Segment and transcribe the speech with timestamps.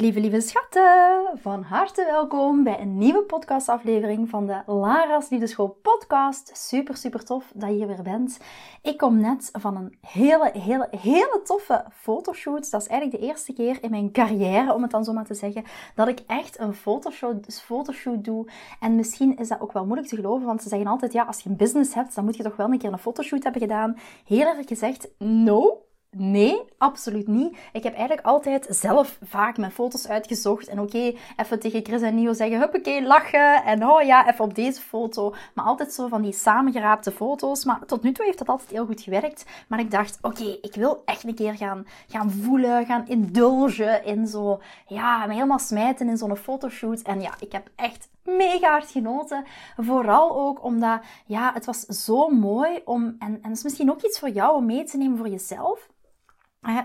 [0.00, 6.50] Lieve, lieve schatten, van harte welkom bij een nieuwe podcastaflevering van de Lara's Liefdeschool podcast.
[6.56, 8.38] Super, super tof dat je hier weer bent.
[8.82, 12.70] Ik kom net van een hele, hele, hele toffe fotoshoot.
[12.70, 15.34] Dat is eigenlijk de eerste keer in mijn carrière, om het dan zo maar te
[15.34, 18.48] zeggen, dat ik echt een fotoshoot, fotoshoot doe.
[18.80, 21.40] En misschien is dat ook wel moeilijk te geloven, want ze zeggen altijd, ja, als
[21.40, 23.98] je een business hebt, dan moet je toch wel een keer een fotoshoot hebben gedaan.
[24.24, 27.56] Heel erg gezegd, no, Nee, absoluut niet.
[27.72, 30.68] Ik heb eigenlijk altijd zelf vaak mijn foto's uitgezocht.
[30.68, 33.64] En oké, even tegen Chris en Nio zeggen, huppakee, lachen.
[33.64, 35.34] En oh ja, even op deze foto.
[35.54, 37.64] Maar altijd zo van die samengeraapte foto's.
[37.64, 39.44] Maar tot nu toe heeft dat altijd heel goed gewerkt.
[39.68, 44.26] Maar ik dacht, oké, ik wil echt een keer gaan, gaan voelen, gaan indulgen in
[44.26, 47.02] zo, ja, me helemaal smijten in zo'n fotoshoot.
[47.02, 49.44] En ja, ik heb echt mega hard genoten.
[49.76, 54.18] Vooral ook omdat, ja, het was zo mooi om, en, en is misschien ook iets
[54.18, 55.88] voor jou om mee te nemen voor jezelf.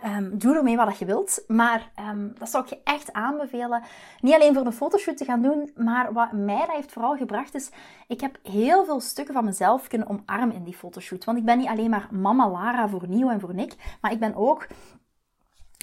[0.05, 1.43] Um, doe ermee wat je wilt.
[1.47, 3.83] Maar um, dat zou ik je echt aanbevelen.
[4.19, 5.71] Niet alleen voor een fotoshoot te gaan doen.
[5.75, 7.69] Maar wat mij dat heeft vooral gebracht is...
[8.07, 11.23] Ik heb heel veel stukken van mezelf kunnen omarmen in die fotoshoot.
[11.23, 13.97] Want ik ben niet alleen maar mama Lara voor Nieuw en voor Nick.
[14.01, 14.67] Maar ik ben ook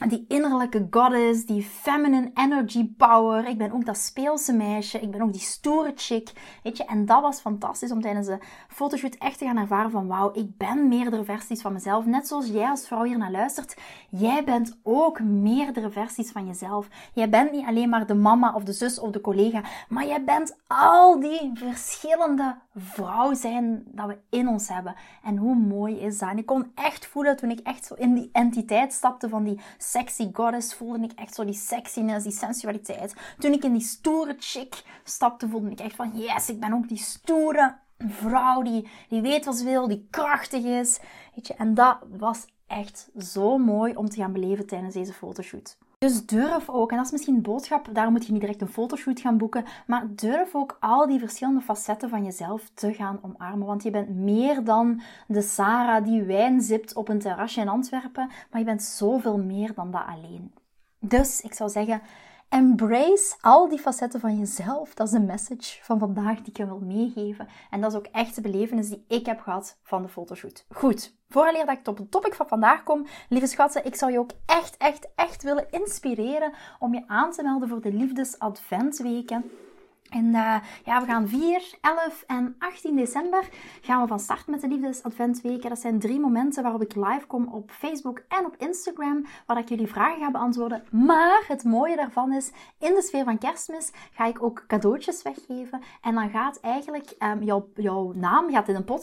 [0.09, 3.49] die innerlijke goddess, die feminine energy power.
[3.49, 5.01] Ik ben ook dat speelse meisje.
[5.01, 6.33] Ik ben ook die stoere chick.
[6.63, 8.39] Weet je, en dat was fantastisch om tijdens de
[8.69, 12.07] fotoshoot echt te gaan ervaren van wauw, ik ben meerdere versies van mezelf.
[12.07, 13.77] Net zoals jij als vrouw hier naar luistert.
[14.09, 16.89] Jij bent ook meerdere versies van jezelf.
[17.15, 20.25] Jij bent niet alleen maar de mama of de zus of de collega, maar jij
[20.25, 24.95] bent al die verschillende vrouw zijn dat we in ons hebben.
[25.23, 26.29] En hoe mooi is dat?
[26.29, 29.61] En ik kon echt voelen toen ik echt zo in die entiteit stapte van die
[29.91, 33.15] sexy goddess, voelde ik echt zo die sexiness, die sensualiteit.
[33.39, 36.89] Toen ik in die stoere chick stapte, voelde ik echt van yes, ik ben ook
[36.89, 40.99] die stoere vrouw die, die weet wat ze wil, die krachtig is.
[41.35, 45.77] Weet je, en dat was echt zo mooi om te gaan beleven tijdens deze fotoshoot.
[46.01, 48.69] Dus durf ook, en dat is misschien een boodschap, daarom moet je niet direct een
[48.69, 53.67] fotoshoot gaan boeken, maar durf ook al die verschillende facetten van jezelf te gaan omarmen.
[53.67, 58.31] Want je bent meer dan de Sarah die wijn zipt op een terrasje in Antwerpen,
[58.51, 60.53] maar je bent zoveel meer dan dat alleen.
[60.99, 62.03] Dus ik zou zeggen,
[62.51, 64.95] Embrace al die facetten van jezelf.
[64.95, 67.49] Dat is de message van vandaag die ik je wil meegeven.
[67.71, 70.65] En dat is ook echt de belevenis die ik heb gehad van de fotoshoot.
[70.69, 74.19] Goed, vooraleer dat ik op het topic van vandaag kom, lieve schatten, ik zou je
[74.19, 79.51] ook echt, echt, echt willen inspireren om je aan te melden voor de Liefdesadventweken.
[80.11, 83.49] En uh, ja, we gaan 4, 11 en 18 december
[83.81, 85.69] gaan we van start met de Liefdesadventweken.
[85.69, 89.69] Dat zijn drie momenten waarop ik live kom op Facebook en op Instagram, waar ik
[89.69, 90.83] jullie vragen ga beantwoorden.
[90.91, 95.81] Maar het mooie daarvan is, in de sfeer van kerstmis ga ik ook cadeautjes weggeven.
[96.01, 98.99] En dan gaat eigenlijk um, jouw, jouw naam gaat in een potje.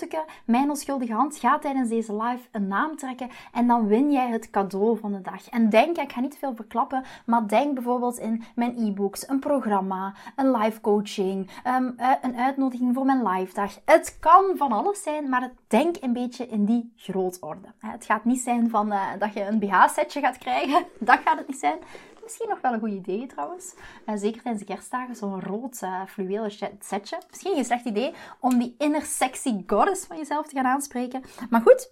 [0.46, 3.30] Mijn onschuldige hand gaat tijdens deze live een naam trekken.
[3.52, 5.50] En dan win jij het cadeau van de dag.
[5.50, 10.14] En denk, ik ga niet veel verklappen, maar denk bijvoorbeeld in mijn e-books, een programma,
[10.36, 13.80] een live coaching, um, een uitnodiging voor mijn live dag.
[13.86, 17.68] Het kan van alles zijn, maar denk een beetje in die grootorde.
[17.80, 20.86] Het gaat niet zijn van, uh, dat je een BH-setje gaat krijgen.
[21.00, 21.78] Dat gaat het niet zijn.
[22.24, 23.76] Misschien nog wel een goed idee trouwens.
[24.16, 27.18] Zeker tijdens de kerstdagen, zo'n rood uh, fluwelen setje.
[27.30, 31.24] Misschien geen slecht idee om die inner sexy goddess van jezelf te gaan aanspreken.
[31.50, 31.92] Maar goed,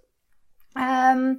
[0.74, 1.38] um,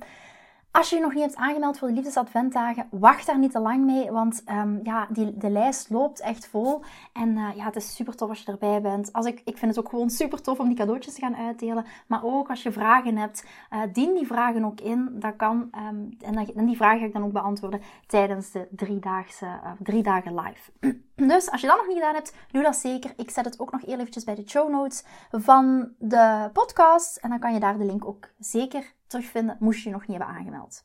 [0.77, 3.85] als je je nog niet hebt aangemeld voor de Liefdesadventdagen, wacht daar niet te lang
[3.85, 6.83] mee, want um, ja, die, de lijst loopt echt vol.
[7.13, 9.13] En uh, ja, het is super tof als je erbij bent.
[9.13, 11.85] Als ik, ik vind het ook gewoon super tof om die cadeautjes te gaan uitdelen.
[12.07, 15.09] Maar ook als je vragen hebt, uh, dien die vragen ook in.
[15.13, 16.17] Dat kan, um,
[16.55, 19.47] en, die vragen ga ik dan ook beantwoorden tijdens de uh,
[19.83, 20.71] drie dagen live.
[21.17, 23.13] Dus als je dat nog niet gedaan hebt, doe dat zeker.
[23.17, 27.17] Ik zet het ook nog eventjes bij de show notes van de podcast.
[27.17, 30.17] En dan kan je daar de link ook zeker terugvinden, moest je je nog niet
[30.19, 30.85] hebben aangemeld.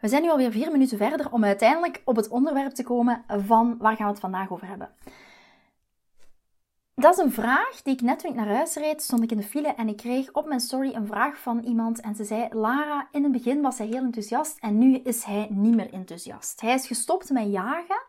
[0.00, 3.76] We zijn nu alweer vier minuten verder om uiteindelijk op het onderwerp te komen van
[3.78, 4.90] waar gaan we het vandaag over hebben.
[6.94, 9.36] dat is een vraag die ik net toen ik naar huis reed, stond ik in
[9.36, 12.48] de file en ik kreeg op mijn story een vraag van iemand en ze zei,
[12.50, 16.60] Lara, in het begin was hij heel enthousiast en nu is hij niet meer enthousiast.
[16.60, 18.04] Hij is gestopt met jagen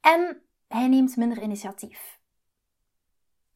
[0.00, 2.20] en hij neemt minder initiatief.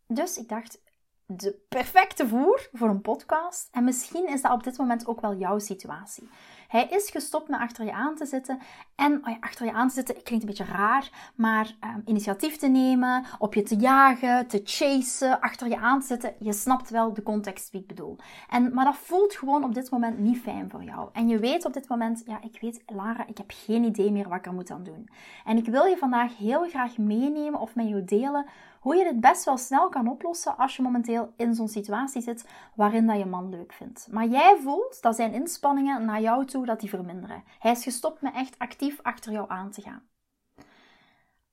[0.07, 0.83] Dus ik dacht,
[1.27, 3.69] de perfecte voer voor een podcast.
[3.73, 6.29] En misschien is dat op dit moment ook wel jouw situatie.
[6.69, 8.59] Hij is gestopt met achter je aan te zitten.
[8.95, 12.69] En oh achter je aan te zitten klinkt een beetje raar, maar um, initiatief te
[12.69, 16.35] nemen, op je te jagen, te chasen, achter je aan te zitten.
[16.39, 18.17] Je snapt wel de context wie ik bedoel.
[18.51, 21.09] En, maar dat voelt gewoon op dit moment niet fijn voor jou.
[21.13, 24.29] En je weet op dit moment, ja, ik weet, Lara, ik heb geen idee meer
[24.29, 25.09] wat ik er moet aan doen.
[25.45, 28.47] En ik wil je vandaag heel graag meenemen of met je delen
[28.87, 32.49] hoe je dit best wel snel kan oplossen als je momenteel in zo'n situatie zit
[32.75, 34.09] waarin dat je man leuk vindt.
[34.11, 37.45] Maar jij voelt dat zijn inspanningen naar jou toe dat die verminderen.
[37.59, 40.09] Hij is gestopt met echt actief achter jou aan te gaan.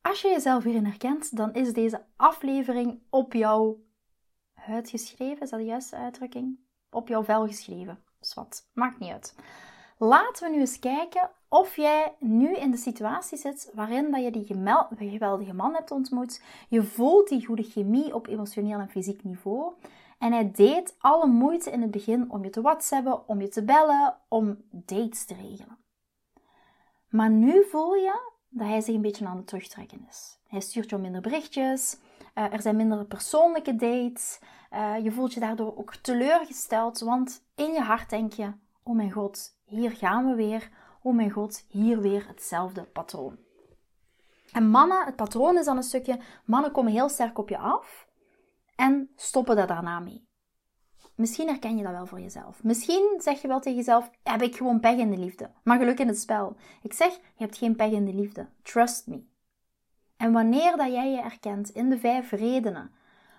[0.01, 3.83] Als je jezelf hierin herkent, dan is deze aflevering op jouw
[4.53, 5.41] huid geschreven.
[5.41, 6.59] Is dat de juiste uitdrukking?
[6.89, 8.03] Op jouw vel geschreven.
[8.19, 9.35] Zwat, maakt niet uit.
[9.97, 14.31] Laten we nu eens kijken of jij nu in de situatie zit waarin dat je
[14.31, 16.41] die geweldige man hebt ontmoet.
[16.69, 19.73] Je voelt die goede chemie op emotioneel en fysiek niveau.
[20.19, 23.63] En hij deed alle moeite in het begin om je te whatsappen, om je te
[23.63, 25.77] bellen, om dates te regelen.
[27.09, 30.39] Maar nu voel je dat hij zich een beetje aan het terugtrekken is.
[30.47, 31.97] Hij stuurt jou minder berichtjes,
[32.35, 34.39] uh, er zijn minder persoonlijke dates.
[34.71, 38.51] Uh, je voelt je daardoor ook teleurgesteld, want in je hart denk je:
[38.83, 40.69] Oh mijn god, hier gaan we weer.
[41.03, 43.37] Oh mijn god, hier weer hetzelfde patroon.
[44.51, 48.07] En mannen, het patroon is dan een stukje, mannen komen heel sterk op je af
[48.75, 50.27] en stoppen daar daarna mee.
[51.15, 52.63] Misschien herken je dat wel voor jezelf.
[52.63, 55.51] Misschien zeg je wel tegen jezelf: heb ik gewoon pech in de liefde.
[55.63, 56.55] Maar geluk in het spel.
[56.81, 58.47] Ik zeg: je hebt geen pech in de liefde.
[58.61, 59.23] Trust me.
[60.17, 62.91] En wanneer dat jij je erkent in de vijf redenen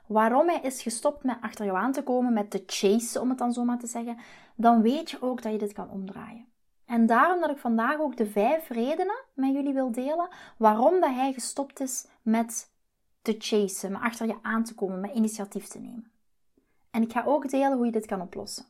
[0.06, 3.38] waarom hij is gestopt met achter jou aan te komen, met te chase, om het
[3.38, 4.18] dan zo maar te zeggen,
[4.56, 6.46] dan weet je ook dat je dit kan omdraaien.
[6.86, 11.14] En daarom dat ik vandaag ook de vijf redenen met jullie wil delen waarom dat
[11.14, 12.72] hij gestopt is met
[13.22, 16.10] te chasen, met achter je aan te komen, met initiatief te nemen.
[16.90, 18.64] En ik ga ook delen hoe je dit kan oplossen.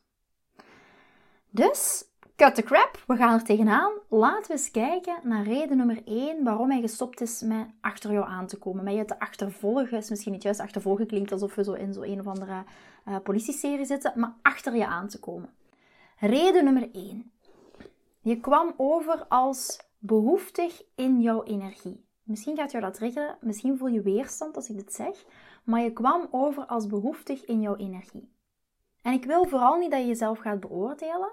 [1.50, 2.05] Dus
[2.37, 3.93] Cut the crap, we gaan er tegenaan.
[4.08, 8.26] Laten we eens kijken naar reden nummer 1 waarom hij gestopt is met achter jou
[8.26, 8.84] aan te komen.
[8.84, 12.08] Met je te achtervolgen is misschien niet juist achtervolgen, klinkt alsof we zo in zo'n
[12.08, 12.64] een of andere
[13.08, 15.49] uh, politieserie zitten, maar achter je aan te komen.
[16.19, 17.32] Reden nummer 1.
[18.25, 22.06] Je kwam over als behoeftig in jouw energie.
[22.23, 25.25] Misschien gaat jou dat triggeren, misschien voel je weerstand als ik dit zeg,
[25.65, 28.32] maar je kwam over als behoeftig in jouw energie.
[29.03, 31.32] En ik wil vooral niet dat je jezelf gaat beoordelen,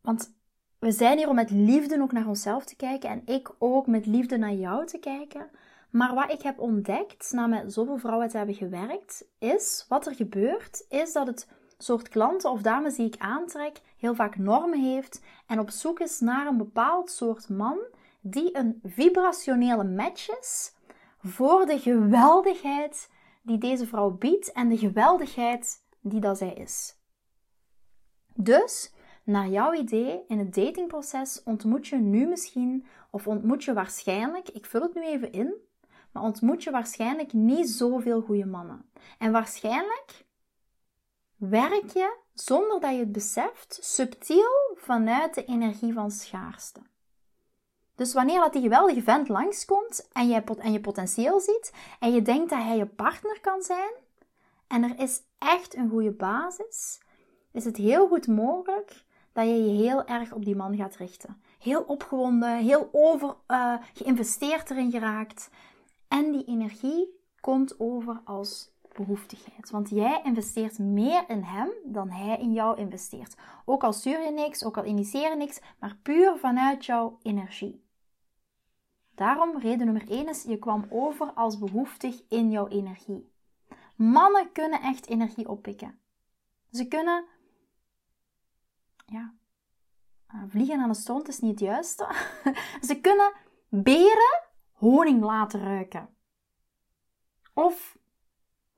[0.00, 0.34] want
[0.78, 4.06] we zijn hier om met liefde ook naar onszelf te kijken en ik ook met
[4.06, 5.50] liefde naar jou te kijken.
[5.90, 10.14] Maar wat ik heb ontdekt, na met zoveel vrouwen te hebben gewerkt, is wat er
[10.14, 11.48] gebeurt, is dat het
[11.78, 16.20] soort klanten of dames die ik aantrek heel vaak normen heeft en op zoek is
[16.20, 17.78] naar een bepaald soort man
[18.20, 20.74] die een vibrationele match is
[21.22, 23.10] voor de geweldigheid
[23.42, 26.98] die deze vrouw biedt en de geweldigheid die dat zij is.
[28.34, 28.92] Dus
[29.24, 34.66] naar jouw idee, in het datingproces ontmoet je nu misschien, of ontmoet je waarschijnlijk, ik
[34.66, 35.54] vul het nu even in,
[36.12, 38.90] maar ontmoet je waarschijnlijk niet zoveel goede mannen.
[39.18, 40.24] En waarschijnlijk
[41.36, 46.80] werk je, zonder dat je het beseft, subtiel vanuit de energie van schaarste.
[47.94, 52.22] Dus wanneer dat die geweldige vent langskomt en je, en je potentieel ziet en je
[52.22, 53.92] denkt dat hij je partner kan zijn
[54.66, 57.00] en er is echt een goede basis,
[57.52, 61.42] is het heel goed mogelijk dat je je heel erg op die man gaat richten.
[61.58, 65.50] Heel opgewonden, heel over uh, geïnvesteerd erin geraakt.
[66.08, 68.70] En die energie komt over als
[69.04, 69.70] behoeftigheid.
[69.70, 73.36] Want jij investeert meer in hem dan hij in jou investeert.
[73.64, 77.84] Ook al stuur je niks, ook al initieer je niks, maar puur vanuit jouw energie.
[79.14, 83.32] Daarom, reden nummer 1 is, je kwam over als behoeftig in jouw energie.
[83.96, 85.98] Mannen kunnen echt energie oppikken.
[86.70, 87.24] Ze kunnen
[89.06, 89.34] ja,
[90.26, 92.06] eh, vliegen aan de stront is niet het juiste.
[92.88, 93.32] Ze kunnen
[93.68, 96.08] beren honing laten ruiken.
[97.54, 97.98] Of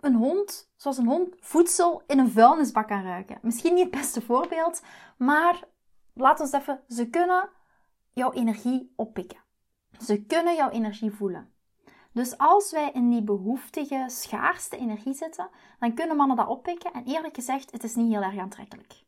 [0.03, 3.39] een hond, zoals een hond, voedsel in een vuilnisbak kan ruiken.
[3.43, 4.83] Misschien niet het beste voorbeeld,
[5.17, 5.65] maar
[6.13, 7.49] laat ons even, ze kunnen
[8.13, 9.39] jouw energie oppikken.
[10.01, 11.53] Ze kunnen jouw energie voelen.
[12.13, 16.93] Dus als wij in die behoeftige, schaarste energie zitten, dan kunnen mannen dat oppikken.
[16.93, 19.02] En eerlijk gezegd, het is niet heel erg aantrekkelijk.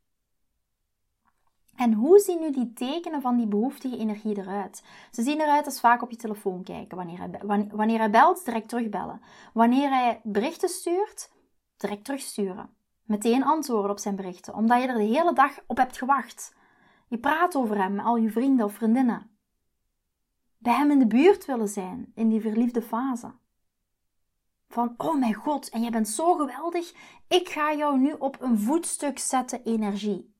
[1.76, 4.82] En hoe zien nu die tekenen van die behoeftige energie eruit?
[5.10, 6.96] Ze zien eruit als vaak op je telefoon kijken.
[6.96, 9.20] Wanneer hij, wanneer hij belt, direct terugbellen.
[9.52, 11.32] Wanneer hij berichten stuurt,
[11.76, 12.70] direct terugsturen.
[13.02, 16.54] Meteen antwoorden op zijn berichten, omdat je er de hele dag op hebt gewacht.
[17.08, 19.30] Je praat over hem met al je vrienden of vriendinnen.
[20.58, 23.32] Bij hem in de buurt willen zijn, in die verliefde fase.
[24.68, 26.92] Van, oh mijn god, en jij bent zo geweldig,
[27.28, 30.33] ik ga jou nu op een voetstuk zetten energie.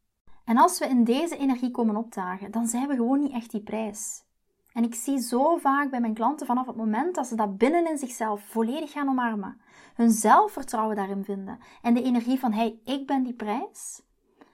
[0.45, 3.63] En als we in deze energie komen opdagen, dan zijn we gewoon niet echt die
[3.63, 4.25] prijs.
[4.73, 7.91] En ik zie zo vaak bij mijn klanten vanaf het moment dat ze dat binnen
[7.91, 9.61] in zichzelf volledig gaan omarmen,
[9.95, 14.03] hun zelfvertrouwen daarin vinden en de energie van hey, ik ben die prijs.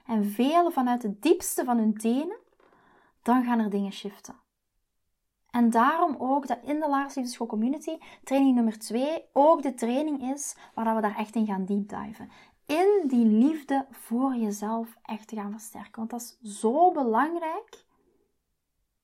[0.06, 2.38] En velen vanuit het diepste van hun tenen,
[3.23, 4.35] dan gaan er dingen shiften.
[5.50, 10.56] En daarom ook dat in de Laarsliefdeschool Community, training nummer 2, ook de training is
[10.75, 12.30] waar we daar echt in gaan deepdiven
[12.70, 15.92] in die liefde voor jezelf echt te gaan versterken.
[15.94, 17.84] Want dat is zo belangrijk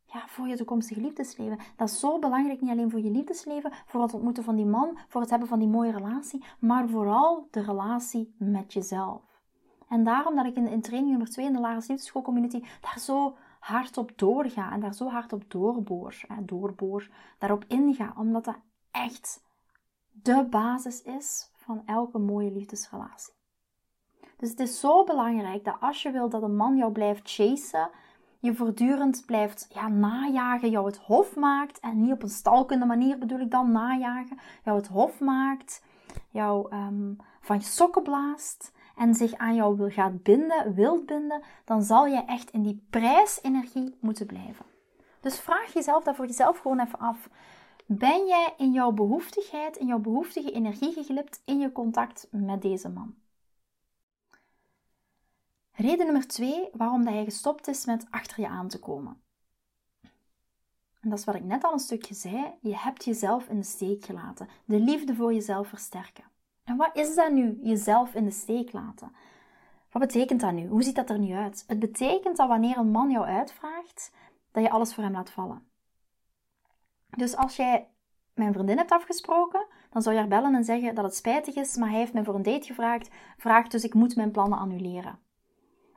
[0.04, 1.58] ja, voor je toekomstige liefdesleven.
[1.76, 4.98] Dat is zo belangrijk, niet alleen voor je liefdesleven, voor het ontmoeten van die man,
[5.08, 9.22] voor het hebben van die mooie relatie, maar vooral de relatie met jezelf.
[9.88, 12.98] En daarom dat ik in, in training nummer 2 in de Lagers Liefdeschool Community daar
[12.98, 17.08] zo hard op doorga en daar zo hard op doorboor, hè, doorboor
[17.38, 18.58] daarop inga, omdat dat
[18.90, 19.44] echt
[20.10, 23.35] de basis is van elke mooie liefdesrelatie.
[24.36, 27.90] Dus het is zo belangrijk dat als je wilt dat een man jou blijft chasen,
[28.38, 33.18] je voortdurend blijft ja, najagen, jou het hof maakt, en niet op een stalkende manier
[33.18, 35.82] bedoel ik dan najagen, jou het hof maakt,
[36.30, 41.42] jou um, van je sokken blaast en zich aan jou wil gaat binden, wilt binden,
[41.64, 44.64] dan zal je echt in die prijsenergie moeten blijven.
[45.20, 47.28] Dus vraag jezelf daar voor jezelf gewoon even af.
[47.86, 52.88] Ben jij in jouw behoeftigheid, in jouw behoeftige energie geglipt in je contact met deze
[52.88, 53.14] man?
[55.76, 59.20] Reden nummer twee waarom dat je gestopt is met achter je aan te komen.
[61.00, 62.54] En dat is wat ik net al een stukje zei.
[62.60, 64.48] Je hebt jezelf in de steek gelaten.
[64.64, 66.24] De liefde voor jezelf versterken.
[66.64, 69.12] En wat is dat nu, jezelf in de steek laten?
[69.90, 70.66] Wat betekent dat nu?
[70.66, 71.64] Hoe ziet dat er nu uit?
[71.66, 74.12] Het betekent dat wanneer een man jou uitvraagt,
[74.52, 75.68] dat je alles voor hem laat vallen.
[77.06, 77.88] Dus als jij
[78.34, 81.76] mijn vriendin hebt afgesproken, dan zou je haar bellen en zeggen dat het spijtig is,
[81.76, 85.18] maar hij heeft me voor een date gevraagd, vraagt dus ik moet mijn plannen annuleren.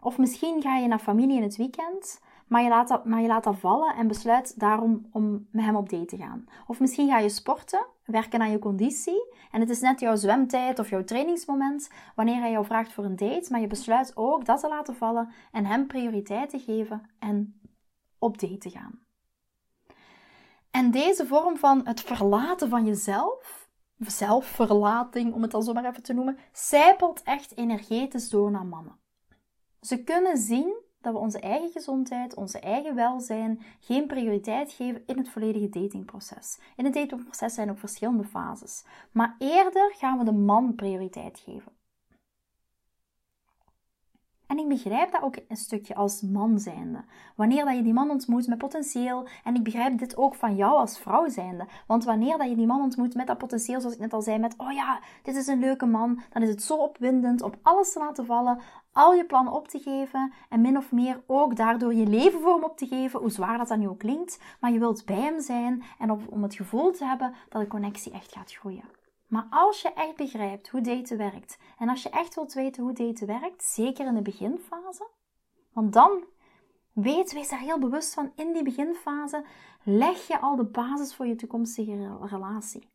[0.02, 3.28] Of misschien ga je naar familie in het weekend, maar je, laat dat, maar je
[3.28, 6.46] laat dat vallen en besluit daarom om met hem op date te gaan.
[6.68, 10.80] Of misschien ga je sporten, werken aan je conditie en het is net jouw zwemtijd
[10.80, 14.60] of jouw trainingsmoment wanneer hij jou vraagt voor een date, maar je besluit ook dat
[14.60, 17.60] te laten vallen en hem prioriteit te geven en
[18.20, 19.00] op date te gaan.
[20.72, 26.04] En deze vorm van het verlaten van jezelf, zelfverlating om het al zo maar even
[26.04, 28.98] te noemen, zijpelt echt energetisch door naar mannen.
[29.82, 35.18] Ze kunnen zien dat we onze eigen gezondheid, onze eigen welzijn geen prioriteit geven in
[35.18, 36.60] het volledige datingproces.
[36.76, 38.84] In het datingproces zijn ook verschillende fases.
[39.12, 41.79] Maar eerder gaan we de man prioriteit geven.
[44.50, 47.04] En ik begrijp dat ook een stukje als man zijnde.
[47.36, 50.78] Wanneer dat je die man ontmoet met potentieel, en ik begrijp dit ook van jou
[50.78, 51.68] als vrouw zijnde.
[51.88, 54.40] Want wanneer dat je die man ontmoet met dat potentieel, zoals ik net al zei,
[54.40, 57.94] met oh ja, dit is een leuke man, dan is het zo opwindend om alles
[57.94, 58.60] te laten vallen,
[58.92, 62.54] al je plannen op te geven en min of meer ook daardoor je leven voor
[62.54, 64.40] hem op te geven, hoe zwaar dat dan nu ook klinkt.
[64.60, 68.12] Maar je wilt bij hem zijn en om het gevoel te hebben dat de connectie
[68.12, 68.99] echt gaat groeien.
[69.30, 72.94] Maar als je echt begrijpt hoe daten werkt en als je echt wilt weten hoe
[72.94, 75.08] daten werkt, zeker in de beginfase,
[75.74, 76.24] want dan
[76.94, 79.46] weet, wees daar heel bewust van, in die beginfase
[79.84, 82.90] leg je al de basis voor je toekomstige relatie.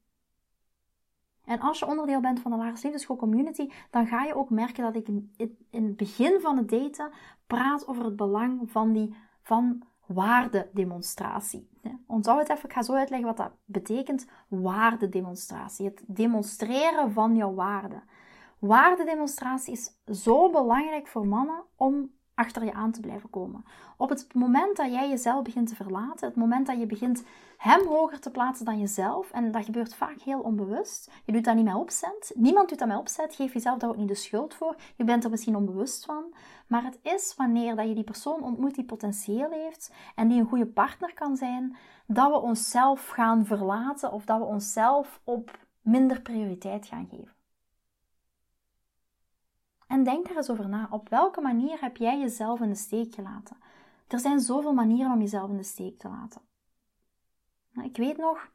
[1.45, 4.83] En als je onderdeel bent van de Lagers Liefdeschool Community, dan ga je ook merken
[4.85, 5.09] dat ik
[5.71, 7.11] in het begin van het daten
[7.47, 11.69] praat over het belang van die van waardedemonstratie.
[12.07, 15.87] Onthoud het even, ik ga zo uitleggen wat dat betekent, waardedemonstratie.
[15.87, 18.03] Het demonstreren van jouw waarde.
[18.59, 23.65] Waardedemonstratie is zo belangrijk voor mannen om achter je aan te blijven komen.
[23.97, 27.25] Op het moment dat jij jezelf begint te verlaten, het moment dat je begint
[27.57, 31.55] hem hoger te plaatsen dan jezelf, en dat gebeurt vaak heel onbewust, je doet dat
[31.55, 34.55] niet met opzet, niemand doet dat met opzet, geef jezelf daar ook niet de schuld
[34.55, 36.35] voor, je bent er misschien onbewust van,
[36.67, 40.49] maar het is wanneer dat je die persoon ontmoet die potentieel heeft en die een
[40.49, 41.77] goede partner kan zijn,
[42.07, 47.34] dat we onszelf gaan verlaten of dat we onszelf op minder prioriteit gaan geven.
[49.89, 50.89] En denk daar eens over na.
[50.91, 53.57] Op welke manier heb jij jezelf in de steek gelaten?
[54.09, 56.41] Er zijn zoveel manieren om jezelf in de steek te laten.
[57.73, 58.51] Nou, ik weet nog,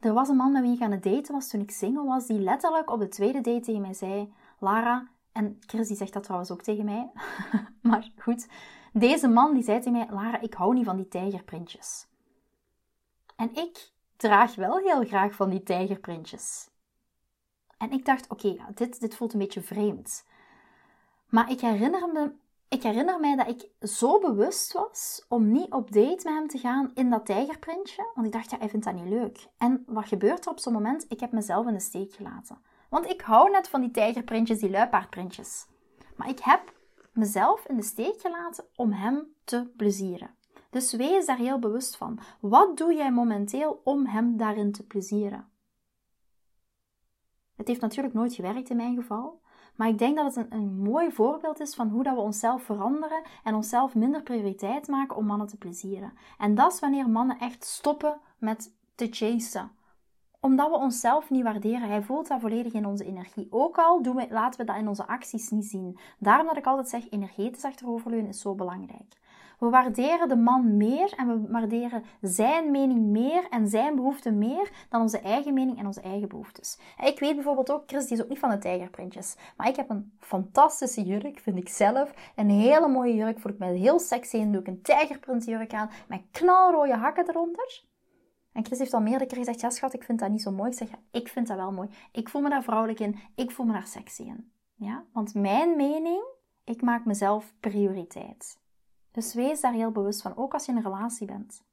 [0.00, 2.26] er was een man met wie ik aan het daten was toen ik single was,
[2.26, 6.22] die letterlijk op de tweede date tegen mij zei: Lara, en Chris die zegt dat
[6.22, 7.10] trouwens ook tegen mij,
[7.82, 8.48] Maar goed,
[8.92, 12.06] deze man die zei tegen mij, Lara, ik hou niet van die tijgerprintjes.
[13.36, 16.69] En ik draag wel heel graag van die tijgerprintjes.
[17.80, 20.24] En ik dacht, oké, dit, dit voelt een beetje vreemd.
[21.28, 22.32] Maar ik herinner, me,
[22.68, 26.58] ik herinner mij dat ik zo bewust was om niet op date met hem te
[26.58, 28.10] gaan in dat tijgerprintje.
[28.14, 29.46] Want ik dacht, ja, hij vindt dat niet leuk.
[29.58, 31.04] En wat gebeurt er op zo'n moment?
[31.08, 32.58] Ik heb mezelf in de steek gelaten.
[32.88, 35.66] Want ik hou net van die tijgerprintjes, die luipaardprintjes.
[36.16, 36.72] Maar ik heb
[37.12, 40.34] mezelf in de steek gelaten om hem te plezieren.
[40.70, 42.18] Dus wees daar heel bewust van.
[42.40, 45.49] Wat doe jij momenteel om hem daarin te plezieren?
[47.60, 49.40] Het heeft natuurlijk nooit gewerkt in mijn geval.
[49.76, 52.62] Maar ik denk dat het een, een mooi voorbeeld is van hoe dat we onszelf
[52.62, 56.12] veranderen en onszelf minder prioriteit maken om mannen te plezieren.
[56.38, 59.70] En dat is wanneer mannen echt stoppen met te chasen
[60.40, 61.88] omdat we onszelf niet waarderen.
[61.88, 63.46] Hij voelt dat volledig in onze energie.
[63.50, 65.98] Ook al doen we, laten we dat in onze acties niet zien.
[66.18, 69.18] Daarom dat ik altijd zeg, energetisch achteroverleunen is zo belangrijk.
[69.60, 74.86] We waarderen de man meer en we waarderen zijn mening meer en zijn behoeften meer
[74.88, 76.78] dan onze eigen mening en onze eigen behoeftes.
[77.04, 79.90] Ik weet bijvoorbeeld ook, Chris die is ook niet van de tijgerprintjes, maar ik heb
[79.90, 82.32] een fantastische jurk, vind ik zelf.
[82.36, 85.90] Een hele mooie jurk, voel ik me heel sexy in, doe ik een tijgerprintjurk aan
[86.08, 87.88] met knalrode hakken eronder.
[88.52, 90.70] En Chris heeft al meerdere keer gezegd, ja schat, ik vind dat niet zo mooi.
[90.70, 91.88] Ik zeg, ja, ik vind dat wel mooi.
[92.12, 93.18] Ik voel me daar vrouwelijk in.
[93.34, 94.52] Ik voel me daar sexy in.
[94.74, 95.04] Ja?
[95.12, 96.24] Want mijn mening,
[96.64, 98.58] ik maak mezelf prioriteit.
[99.10, 101.64] Dus wees daar heel bewust van, ook als je in een relatie bent.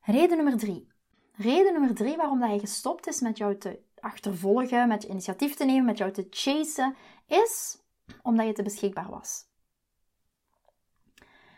[0.00, 0.88] Reden nummer drie.
[1.32, 5.54] Reden nummer drie waarom dat je gestopt is met jou te achtervolgen, met je initiatief
[5.54, 6.94] te nemen, met jou te chasen,
[7.26, 7.82] is
[8.22, 9.46] omdat je te beschikbaar was.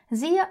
[0.09, 0.49] Zie je,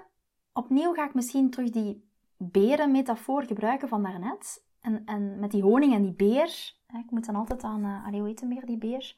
[0.52, 4.64] opnieuw ga ik misschien terug die berenmetafoor gebruiken van daarnet.
[4.80, 6.74] En, en met die honing en die beer.
[6.86, 9.16] Ik moet dan altijd aan, uh, allee, hoe heet meer, die beer?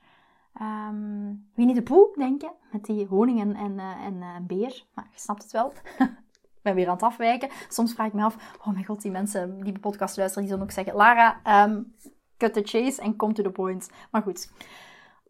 [0.61, 2.53] Um, Winnie de Poe denken.
[2.73, 4.85] Met die honing en, en, uh, en uh, beer.
[4.95, 5.73] Maar je snapt het wel.
[6.57, 7.51] ik ben weer aan het afwijken.
[7.69, 10.53] Soms vraag ik me af, oh mijn god, die mensen die de podcast luisteren, die
[10.53, 11.95] zullen ook zeggen, Lara, um,
[12.37, 13.91] cut the chase en come to the point.
[14.11, 14.53] Maar goed.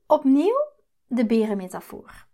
[0.06, 0.70] Opnieuw
[1.06, 2.26] de berenmetafoor.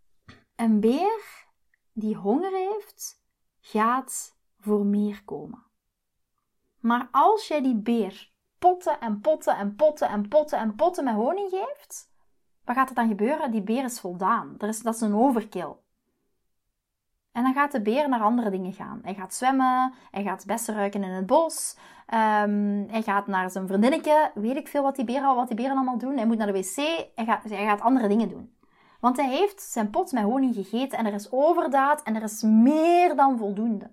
[0.56, 1.46] Een beer
[1.92, 3.22] die honger heeft,
[3.60, 5.66] gaat voor meer komen.
[6.80, 11.14] Maar als jij die beer potten en potten en potten en potten en potten met
[11.14, 12.07] honing geeft,
[12.68, 13.50] wat gaat er dan gebeuren?
[13.50, 14.54] Die beer is voldaan.
[14.58, 15.72] Er is, dat is een overkill.
[17.32, 19.00] En dan gaat de beer naar andere dingen gaan.
[19.02, 21.76] Hij gaat zwemmen, hij gaat bessen ruiken in het bos,
[22.14, 25.76] um, hij gaat naar zijn vriendinnetje, weet ik veel wat die beren, wat die beren
[25.76, 26.16] allemaal doen.
[26.16, 26.76] Hij moet naar de wc,
[27.14, 28.56] hij gaat, hij gaat andere dingen doen.
[29.00, 32.42] Want hij heeft zijn pot met honing gegeten en er is overdaad en er is
[32.42, 33.90] meer dan voldoende.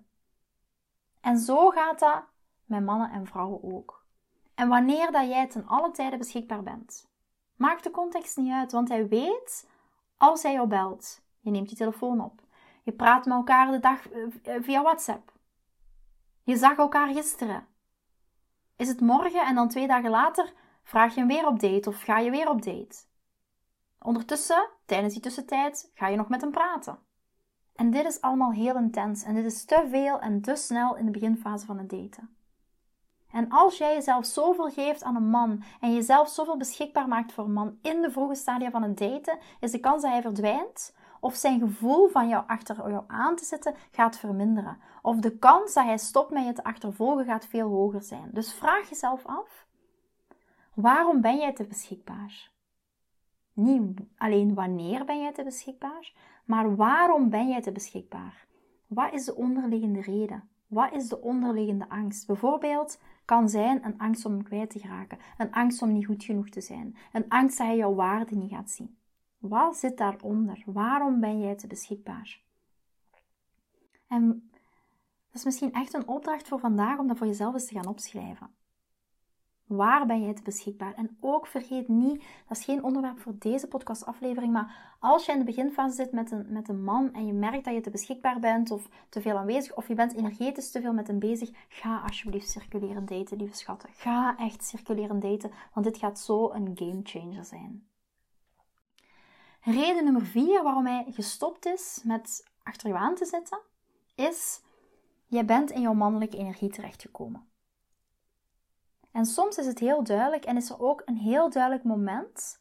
[1.22, 2.24] En zo gaat dat
[2.66, 4.06] met mannen en vrouwen ook.
[4.56, 7.08] En wanneer dat jij ten alle tijden beschikbaar bent,
[7.56, 9.70] maakt de context niet uit, want hij weet
[10.18, 12.42] als hij jou belt, je neemt je telefoon op,
[12.84, 15.34] je praat met elkaar de dag eh, eh, via WhatsApp,
[16.44, 17.68] je zag elkaar gisteren.
[18.76, 22.02] Is het morgen en dan twee dagen later vraag je hem weer op date of
[22.02, 23.04] ga je weer op date?
[24.00, 27.00] Ondertussen, tijdens die tussentijd, ga je nog met hem praten.
[27.76, 31.06] En dit is allemaal heel intens en dit is te veel en te snel in
[31.06, 32.38] de beginfase van het daten.
[33.36, 37.44] En als jij jezelf zoveel geeft aan een man en jezelf zoveel beschikbaar maakt voor
[37.44, 40.96] een man in de vroege stadia van het daten, is de kans dat hij verdwijnt
[41.20, 44.78] of zijn gevoel van jou achter jou aan te zitten gaat verminderen.
[45.02, 48.30] Of de kans dat hij stopt met je te achtervolgen gaat veel hoger zijn.
[48.32, 49.68] Dus vraag jezelf af:
[50.74, 52.52] waarom ben jij te beschikbaar?
[53.54, 56.14] Niet alleen wanneer ben jij te beschikbaar,
[56.46, 58.48] maar waarom ben jij te beschikbaar?
[58.88, 60.50] Wat is de onderliggende reden?
[60.68, 62.28] Wat is de onderliggende angst?
[62.28, 66.50] Bijvoorbeeld kan zijn een angst om kwijt te geraken, een angst om niet goed genoeg
[66.50, 68.98] te zijn, een angst dat hij jouw waarde niet gaat zien.
[69.38, 70.64] Wat zit daaronder?
[70.66, 72.42] Waarom ben jij te beschikbaar?
[74.08, 74.50] En
[75.28, 77.88] dat is misschien echt een opdracht voor vandaag om dat voor jezelf eens te gaan
[77.88, 78.56] opschrijven.
[79.66, 80.94] Waar ben jij te beschikbaar?
[80.94, 85.38] En ook vergeet niet, dat is geen onderwerp voor deze podcastaflevering, maar als je in
[85.38, 88.40] de beginfase zit met een, met een man en je merkt dat je te beschikbaar
[88.40, 92.02] bent of te veel aanwezig of je bent energetisch te veel met hem bezig, ga
[92.02, 93.90] alsjeblieft circuleren daten, lieve schatten.
[93.94, 97.88] Ga echt circuleren daten, want dit gaat zo een game changer zijn.
[99.62, 103.60] Reden nummer vier waarom hij gestopt is met achter je aan te zitten,
[104.16, 104.62] is:
[105.28, 107.54] jij bent in jouw mannelijke energie terechtgekomen.
[109.16, 112.58] En soms is het heel duidelijk en is er ook een heel duidelijk moment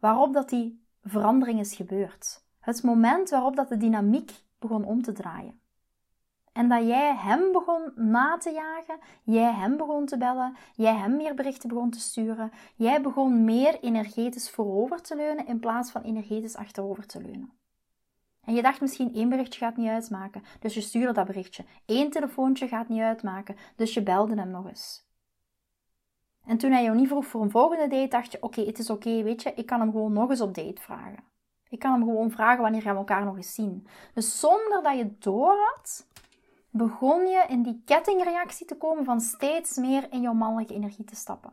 [0.00, 2.44] waarop dat die verandering is gebeurd.
[2.60, 5.60] Het moment waarop dat de dynamiek begon om te draaien.
[6.52, 11.16] En dat jij hem begon na te jagen, jij hem begon te bellen, jij hem
[11.16, 16.02] meer berichten begon te sturen, jij begon meer energetisch voorover te leunen in plaats van
[16.02, 17.52] energetisch achterover te leunen.
[18.44, 21.64] En je dacht misschien één berichtje gaat niet uitmaken, dus je stuurde dat berichtje.
[21.86, 25.03] Eén telefoontje gaat niet uitmaken, dus je belde hem nog eens.
[26.46, 28.90] En toen hij jou niet vroeg voor een volgende date, dacht je: Oké, het is
[28.90, 31.24] oké, weet je, ik kan hem gewoon nog eens op date vragen.
[31.68, 33.86] Ik kan hem gewoon vragen wanneer we elkaar nog eens zien.
[34.14, 36.06] Dus zonder dat je het door had,
[36.70, 41.16] begon je in die kettingreactie te komen van steeds meer in jouw mannelijke energie te
[41.16, 41.52] stappen.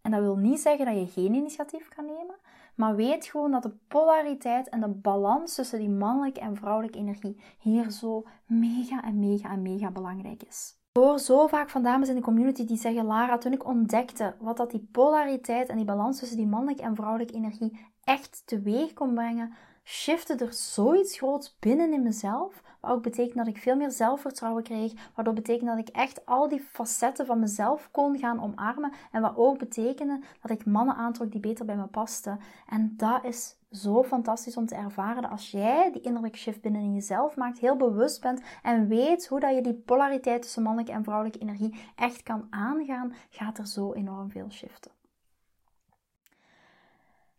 [0.00, 2.36] En dat wil niet zeggen dat je geen initiatief kan nemen,
[2.74, 7.40] maar weet gewoon dat de polariteit en de balans tussen die mannelijke en vrouwelijke energie
[7.58, 10.76] hier zo mega en mega en mega belangrijk is.
[10.98, 14.56] Hoor zo vaak van dames in de community die zeggen: Lara, toen ik ontdekte wat
[14.56, 19.14] dat die polariteit en die balans tussen die mannelijke en vrouwelijke energie echt teweeg kon
[19.14, 19.54] brengen,
[19.84, 22.62] shifte er zoiets groots binnen in mezelf.
[22.80, 24.92] Wat ook betekent dat ik veel meer zelfvertrouwen kreeg.
[25.14, 28.92] Waardoor betekent dat ik echt al die facetten van mezelf kon gaan omarmen.
[29.10, 32.40] En wat ook betekende dat ik mannen aantrok die beter bij me pasten.
[32.68, 36.80] En dat is zo fantastisch om te ervaren dat als jij die innerlijke shift binnen
[36.80, 40.92] in jezelf maakt, heel bewust bent en weet hoe dat je die polariteit tussen mannelijke
[40.92, 44.92] en vrouwelijke energie echt kan aangaan, gaat er zo enorm veel shiften.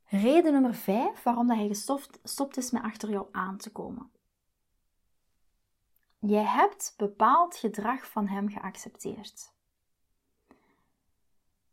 [0.08, 1.68] Reden nummer 5 waarom dat hij
[2.22, 4.10] gestopt is met achter jou aan te komen.
[6.20, 9.54] Jij hebt bepaald gedrag van hem geaccepteerd.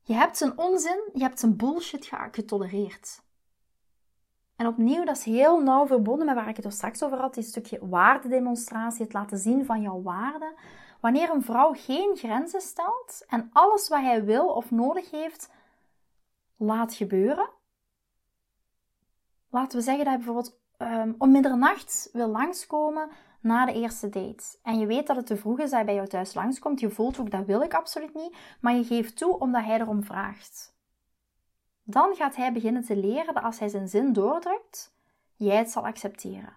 [0.02, 3.22] Je hebt zijn onzin, je hebt zijn bullshit getolereerd.
[4.62, 7.34] En opnieuw, dat is heel nauw verbonden met waar ik het er straks over had,
[7.34, 10.54] die stukje waardedemonstratie, het laten zien van jouw waarde.
[11.00, 15.50] Wanneer een vrouw geen grenzen stelt en alles wat hij wil of nodig heeft
[16.56, 17.48] laat gebeuren,
[19.50, 24.58] laten we zeggen dat hij bijvoorbeeld um, om middernacht wil langskomen na de eerste date.
[24.62, 26.80] En je weet dat het te vroeg is dat hij bij jou thuis langskomt.
[26.80, 28.36] Je voelt ook dat wil ik absoluut niet.
[28.60, 30.74] Maar je geeft toe omdat hij erom vraagt.
[31.82, 34.94] Dan gaat hij beginnen te leren dat als hij zijn zin doordrukt,
[35.36, 36.56] jij het zal accepteren.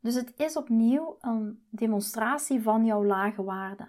[0.00, 3.88] Dus het is opnieuw een demonstratie van jouw lage waarde.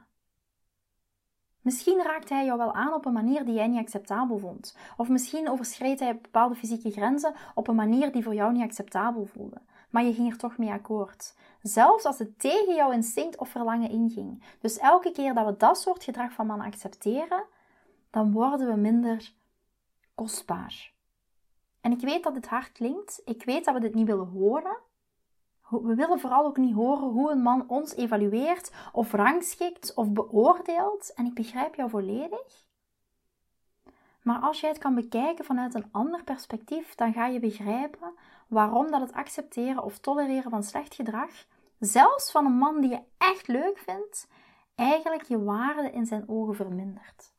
[1.62, 4.78] Misschien raakt hij jou wel aan op een manier die jij niet acceptabel vond.
[4.97, 9.26] Of misschien overschreed hij bepaalde fysieke grenzen op een manier die voor jou niet acceptabel
[9.26, 9.62] voelde.
[9.89, 11.36] Maar je ging er toch mee akkoord.
[11.62, 14.43] Zelfs als het tegen jouw instinct of verlangen inging.
[14.60, 17.43] Dus elke keer dat we dat soort gedrag van mannen accepteren,
[18.10, 19.34] dan worden we minder
[20.15, 20.93] kostbaar.
[21.82, 23.22] En ik weet dat dit hard klinkt.
[23.26, 24.78] Ik weet dat we dit niet willen horen.
[25.70, 31.13] We willen vooral ook niet horen hoe een man ons evalueert of rangschikt of beoordeelt.
[31.13, 32.65] En ik begrijp jou volledig.
[34.22, 38.13] Maar als jij het kan bekijken vanuit een ander perspectief, dan ga je begrijpen
[38.48, 41.32] waarom dat het accepteren of tolereren van slecht gedrag,
[41.80, 44.28] zelfs van een man die je echt leuk vindt,
[44.76, 47.36] eigenlijk je waarde in zijn ogen vermindert.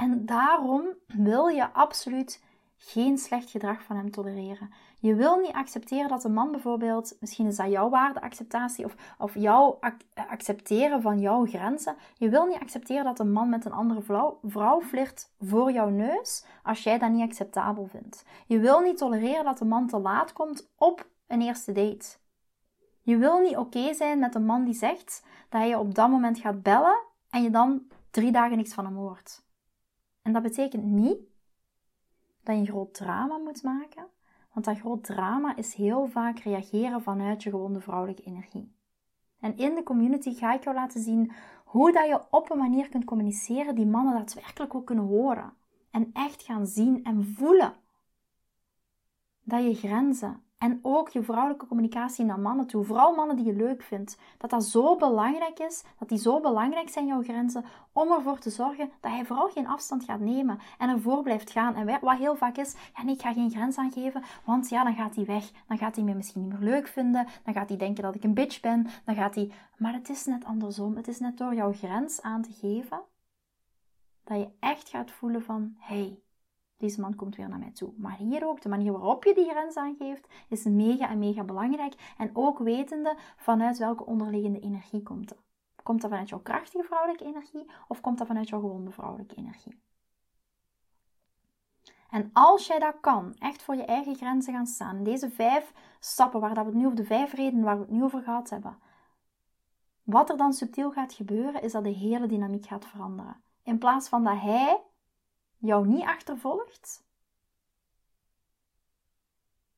[0.00, 2.42] En daarom wil je absoluut
[2.76, 4.70] geen slecht gedrag van hem tolereren.
[4.98, 9.34] Je wil niet accepteren dat een man bijvoorbeeld, misschien is dat jouw waardeacceptatie of, of
[9.34, 9.78] jouw
[10.28, 11.96] accepteren van jouw grenzen.
[12.16, 15.88] Je wil niet accepteren dat een man met een andere vrouw, vrouw flirt voor jouw
[15.88, 18.24] neus als jij dat niet acceptabel vindt.
[18.46, 22.16] Je wil niet tolereren dat een man te laat komt op een eerste date.
[23.00, 26.10] Je wil niet oké zijn met een man die zegt dat hij je op dat
[26.10, 29.48] moment gaat bellen en je dan drie dagen niks van hem hoort.
[30.22, 31.18] En dat betekent niet
[32.42, 34.06] dat je een groot drama moet maken,
[34.52, 38.74] want dat groot drama is heel vaak reageren vanuit je gewonde vrouwelijke energie.
[39.40, 41.32] En in de community ga ik jou laten zien
[41.64, 45.52] hoe dat je op een manier kunt communiceren die mannen daadwerkelijk ook kunnen horen.
[45.90, 47.74] En echt gaan zien en voelen
[49.42, 53.52] dat je grenzen en ook je vrouwelijke communicatie naar mannen toe, vooral mannen die je
[53.52, 58.12] leuk vindt, dat dat zo belangrijk is, dat die zo belangrijk zijn, jouw grenzen, om
[58.12, 61.74] ervoor te zorgen dat hij vooral geen afstand gaat nemen en ervoor blijft gaan.
[61.74, 64.94] En wat heel vaak is, ja nee, ik ga geen grens aangeven, want ja, dan
[64.94, 67.78] gaat hij weg, dan gaat hij me misschien niet meer leuk vinden, dan gaat hij
[67.78, 69.50] denken dat ik een bitch ben, dan gaat hij...
[69.76, 73.00] Maar het is net andersom, het is net door jouw grens aan te geven,
[74.24, 76.18] dat je echt gaat voelen van, hey,
[76.80, 77.92] deze man komt weer naar mij toe.
[77.96, 82.14] Maar hier ook, de manier waarop je die grens aangeeft, is mega en mega belangrijk.
[82.18, 85.38] En ook wetende vanuit welke onderliggende energie komt dat.
[85.82, 89.80] Komt dat vanuit jouw krachtige vrouwelijke energie of komt dat vanuit jouw gewonde vrouwelijke energie?
[92.10, 96.40] En als jij dat kan, echt voor je eigen grenzen gaan staan, deze vijf stappen
[96.40, 98.78] waar dat we nu over de vijf redenen waar we het nu over gehad hebben,
[100.02, 103.42] wat er dan subtiel gaat gebeuren, is dat de hele dynamiek gaat veranderen.
[103.62, 104.80] In plaats van dat hij
[105.60, 107.04] jou niet achtervolgt,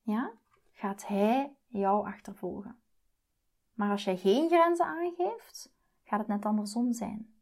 [0.02, 0.32] ja,
[0.72, 2.80] gaat hij jou achtervolgen.
[3.74, 5.72] Maar als jij geen grenzen aangeeft,
[6.04, 7.34] gaat het net andersom zijn.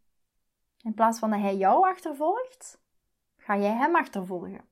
[0.82, 2.80] In plaats van dat hij jou achtervolgt,
[3.36, 4.68] ga jij hem achtervolgen.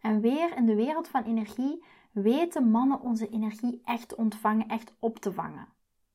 [0.00, 5.18] En weer in de wereld van energie weten mannen onze energie echt ontvangen, echt op
[5.18, 5.68] te vangen.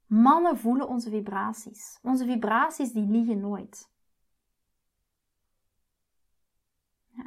[0.05, 1.99] Mannen voelen onze vibraties.
[2.01, 3.91] Onze vibraties die liegen nooit.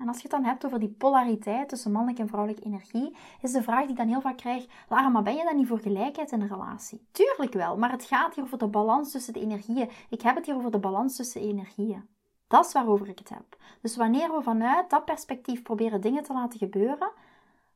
[0.01, 3.53] En als je het dan hebt over die polariteit tussen mannelijke en vrouwelijke energie, is
[3.53, 5.79] de vraag die ik dan heel vaak krijg: Lara, maar ben je dan niet voor
[5.79, 7.07] gelijkheid in een relatie?
[7.13, 9.91] Tuurlijk wel, maar het gaat hier over de balans tussen de energieën.
[10.09, 12.09] Ik heb het hier over de balans tussen energieën.
[12.47, 13.57] Dat is waarover ik het heb.
[13.81, 17.11] Dus wanneer we vanuit dat perspectief proberen dingen te laten gebeuren,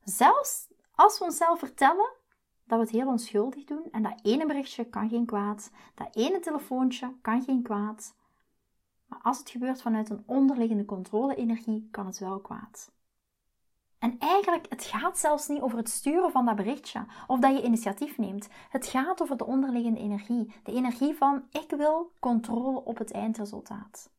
[0.04, 2.10] zelfs als we onszelf vertellen
[2.64, 6.38] dat we het heel onschuldig doen en dat ene berichtje kan geen kwaad, dat ene
[6.40, 8.14] telefoontje kan geen kwaad,
[9.10, 12.92] maar als het gebeurt vanuit een onderliggende controle-energie, kan het wel kwaad.
[13.98, 17.64] En eigenlijk, het gaat zelfs niet over het sturen van dat berichtje of dat je
[17.64, 18.48] initiatief neemt.
[18.68, 20.52] Het gaat over de onderliggende energie.
[20.62, 24.10] De energie van ik wil controle op het eindresultaat.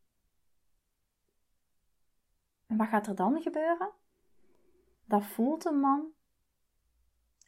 [2.68, 3.90] En wat gaat er dan gebeuren?
[5.06, 6.14] Dat voelt een man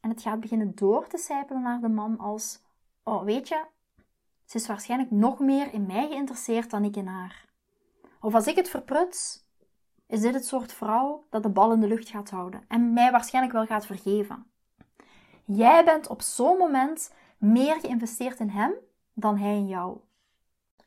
[0.04, 2.62] en het gaat beginnen door te sijpelen naar de man als:
[3.04, 3.66] Oh, weet je,
[4.46, 7.46] ze is waarschijnlijk nog meer in mij geïnteresseerd dan ik in haar.
[8.22, 9.46] Of als ik het verpruts,
[10.08, 13.12] is dit het soort vrouw dat de bal in de lucht gaat houden en mij
[13.12, 14.46] waarschijnlijk wel gaat vergeven.
[15.46, 18.74] Jij bent op zo'n moment meer geïnvesteerd in hem
[19.14, 19.98] dan hij in jou.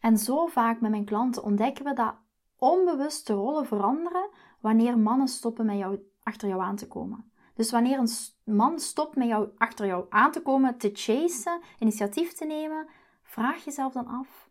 [0.01, 2.15] En zo vaak met mijn klanten ontdekken we dat
[2.59, 4.29] onbewuste rollen veranderen
[4.61, 7.31] wanneer mannen stoppen met jou, achter jou aan te komen.
[7.55, 8.09] Dus wanneer een
[8.55, 12.87] man stopt met jou achter jou aan te komen, te chasen, initiatief te nemen,
[13.27, 14.51] vraag jezelf dan af: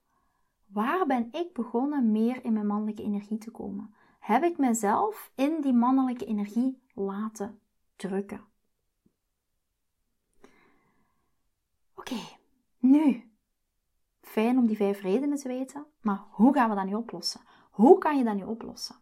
[0.66, 3.94] waar ben ik begonnen meer in mijn mannelijke energie te komen?
[4.20, 7.60] Heb ik mezelf in die mannelijke energie laten
[7.96, 8.42] drukken?
[11.96, 12.20] Oké,
[12.80, 13.30] nu.
[14.22, 17.42] Fijn om die vijf redenen te weten, maar hoe gaan we dat nu oplossen?
[17.72, 18.96] Hoe kan je dat nu oplossen?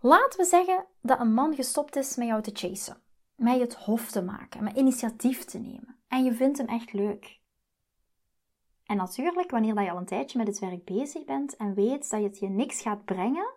[0.00, 3.02] Laten we zeggen dat een man gestopt is met jou te chasen,
[3.34, 5.96] met het hof te maken, met initiatief te nemen.
[6.08, 7.39] En je vindt hem echt leuk.
[8.90, 12.10] En natuurlijk, wanneer dat je al een tijdje met het werk bezig bent en weet
[12.10, 13.50] dat het je niks gaat brengen,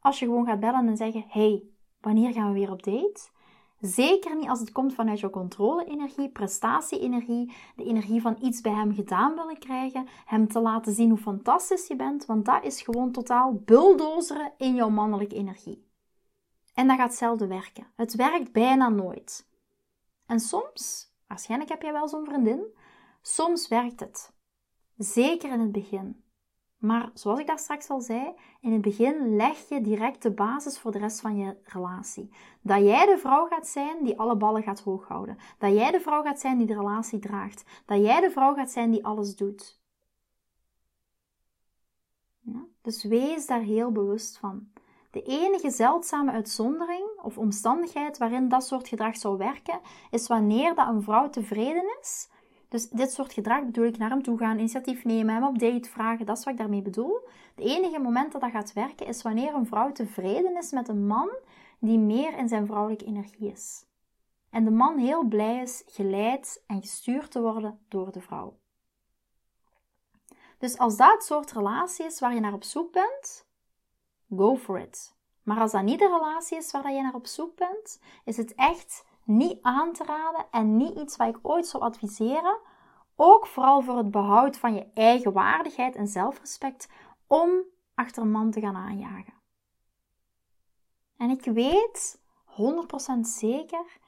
[0.00, 1.62] als je gewoon gaat bellen en zeggen: Hey,
[2.00, 3.20] wanneer gaan we weer op date?
[3.80, 8.94] Zeker niet als het komt vanuit jouw controle-energie, prestatie-energie, de energie van iets bij hem
[8.94, 13.12] gedaan willen krijgen, hem te laten zien hoe fantastisch je bent, want dat is gewoon
[13.12, 15.86] totaal bulldozeren in jouw mannelijke energie.
[16.74, 17.86] En dat gaat hetzelfde werken.
[17.96, 19.48] Het werkt bijna nooit.
[20.26, 22.64] En soms, waarschijnlijk heb jij wel zo'n vriendin,
[23.22, 24.40] soms werkt het.
[25.02, 26.22] Zeker in het begin.
[26.78, 30.78] Maar zoals ik daar straks al zei, in het begin leg je direct de basis
[30.78, 32.30] voor de rest van je relatie.
[32.60, 35.38] Dat jij de vrouw gaat zijn die alle ballen gaat hooghouden.
[35.58, 37.64] Dat jij de vrouw gaat zijn die de relatie draagt.
[37.86, 39.80] Dat jij de vrouw gaat zijn die alles doet.
[42.40, 42.64] Ja?
[42.82, 44.70] Dus wees daar heel bewust van.
[45.10, 50.88] De enige zeldzame uitzondering of omstandigheid waarin dat soort gedrag zou werken, is wanneer dat
[50.88, 52.30] een vrouw tevreden is
[52.72, 55.88] dus dit soort gedrag bedoel ik naar hem toe gaan, initiatief nemen, hem op date
[55.88, 57.28] vragen, dat is wat ik daarmee bedoel.
[57.54, 61.06] Het enige moment dat dat gaat werken is wanneer een vrouw tevreden is met een
[61.06, 61.30] man
[61.78, 63.84] die meer in zijn vrouwelijke energie is.
[64.50, 68.58] En de man heel blij is geleid en gestuurd te worden door de vrouw.
[70.58, 73.46] Dus als dat het soort relatie is waar je naar op zoek bent,
[74.36, 75.16] go for it.
[75.42, 78.54] Maar als dat niet de relatie is waar je naar op zoek bent, is het
[78.54, 82.58] echt niet aan te raden en niet iets wat ik ooit zou adviseren.
[83.16, 86.88] Ook vooral voor het behoud van je eigen waardigheid en zelfrespect
[87.26, 89.34] om achter een man te gaan aanjagen.
[91.16, 93.98] En ik weet 100% zeker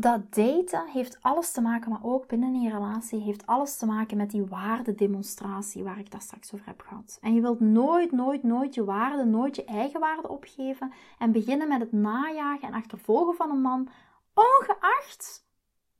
[0.00, 4.16] dat daten heeft alles te maken, maar ook binnen een relatie heeft alles te maken
[4.16, 7.18] met die waardedemonstratie waar ik daar straks over heb gehad.
[7.20, 11.68] En je wilt nooit, nooit, nooit je waarde, nooit je eigen waarde opgeven en beginnen
[11.68, 13.88] met het najagen en achtervolgen van een man,
[14.34, 15.46] ongeacht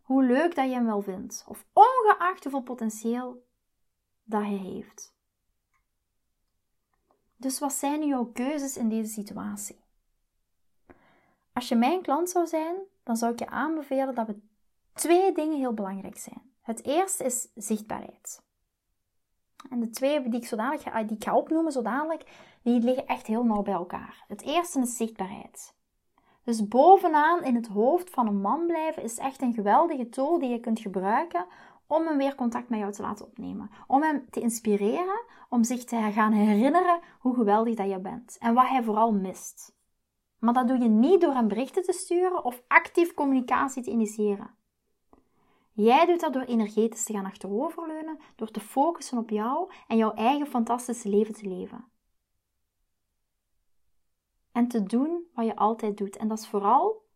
[0.01, 3.47] hoe leuk dat je hem wel vindt, of ongeacht hoeveel potentieel
[4.25, 5.15] dat hij heeft.
[7.37, 9.81] Dus wat zijn nu jouw keuzes in deze situatie?
[11.53, 12.77] Als je mijn klant zou zijn,
[13.09, 14.40] dan zou ik je aanbevelen dat we
[14.92, 16.53] twee dingen heel belangrijk zijn.
[16.61, 18.42] Het eerste is zichtbaarheid.
[19.71, 22.25] En de twee die ik, zodanig ga, die ik opnoemen zo dadelijk,
[22.62, 24.25] die liggen echt heel nauw bij elkaar.
[24.27, 25.75] Het eerste is zichtbaarheid.
[26.44, 30.51] Dus bovenaan in het hoofd van een man blijven is echt een geweldige tool die
[30.51, 31.47] je kunt gebruiken
[31.87, 33.71] om hem weer contact met jou te laten opnemen.
[33.87, 38.55] Om hem te inspireren, om zich te gaan herinneren hoe geweldig dat je bent en
[38.55, 39.77] wat hij vooral mist.
[40.38, 44.55] Maar dat doe je niet door hem berichten te sturen of actief communicatie te initiëren.
[45.72, 50.12] Jij doet dat door energetisch te gaan achteroverleunen, door te focussen op jou en jouw
[50.12, 51.85] eigen fantastische leven te leven.
[54.53, 56.16] En te doen wat je altijd doet.
[56.16, 57.07] En dat is vooral,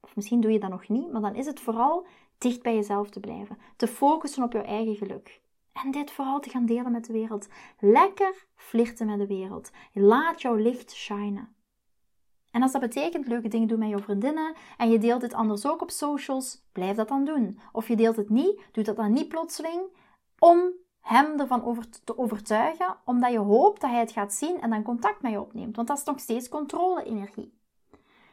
[0.00, 2.06] of misschien doe je dat nog niet, maar dan is het vooral
[2.38, 3.58] dicht bij jezelf te blijven.
[3.76, 5.40] Te focussen op jouw eigen geluk.
[5.72, 7.48] En dit vooral te gaan delen met de wereld.
[7.78, 9.70] Lekker flirten met de wereld.
[9.92, 11.56] Laat jouw licht shinen.
[12.58, 15.66] En als dat betekent leuke dingen doen met jouw vriendinnen en je deelt het anders
[15.66, 17.58] ook op socials, blijf dat dan doen.
[17.72, 19.82] Of je deelt het niet, doe dat dan niet plotseling
[20.38, 24.70] om hem ervan over te overtuigen, omdat je hoopt dat hij het gaat zien en
[24.70, 25.76] dan contact met je opneemt.
[25.76, 27.58] Want dat is nog steeds controle-energie.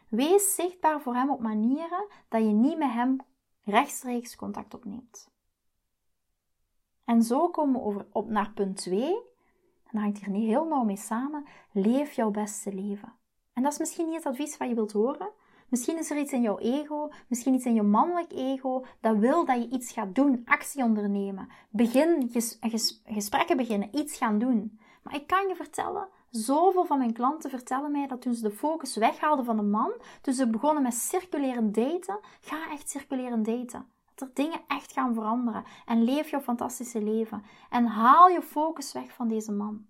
[0.09, 3.17] Wees zichtbaar voor hem op manieren dat je niet met hem
[3.63, 5.29] rechtstreeks contact opneemt.
[7.03, 9.05] En zo komen we over, op naar punt 2.
[9.09, 11.45] En dat hangt hier niet heel nauw mee samen.
[11.71, 13.13] Leef jouw beste leven.
[13.55, 15.29] En dat is misschien niet het advies wat je wilt horen.
[15.69, 19.45] Misschien is er iets in jouw ego, misschien iets in je mannelijk ego, dat wil
[19.45, 21.49] dat je iets gaat doen, actie ondernemen.
[21.69, 24.79] Begin ges ges gesprekken beginnen, iets gaan doen.
[25.03, 28.51] Maar ik kan je vertellen, zoveel van mijn klanten vertellen mij dat toen ze de
[28.51, 33.85] focus weghaalden van de man, toen ze begonnen met circuleren daten, ga echt circuleren daten.
[34.15, 35.63] Dat er dingen echt gaan veranderen.
[35.85, 37.43] En leef jouw fantastische leven.
[37.69, 39.85] En haal je focus weg van deze man.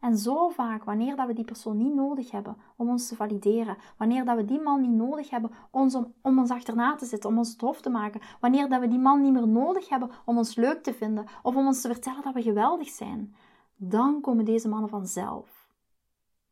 [0.00, 3.76] En zo vaak, wanneer dat we die persoon niet nodig hebben om ons te valideren,
[3.96, 7.38] wanneer dat we die man niet nodig hebben om, om ons achterna te zitten, om
[7.38, 10.36] ons het hoofd te maken, wanneer dat we die man niet meer nodig hebben om
[10.36, 13.34] ons leuk te vinden of om ons te vertellen dat we geweldig zijn,
[13.76, 15.57] dan komen deze mannen vanzelf.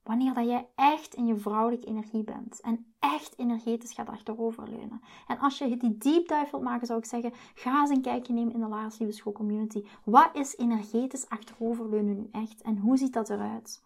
[0.07, 5.01] Wanneer dat jij echt in je vrouwelijke energie bent en echt energetisch gaat achteroverleunen.
[5.27, 8.33] En als je die deep dive wilt maken, zou ik zeggen, ga eens een kijkje
[8.33, 9.85] nemen in de Laars Liefde Community.
[10.05, 13.85] Wat is energetisch achteroverleunen nu echt en hoe ziet dat eruit?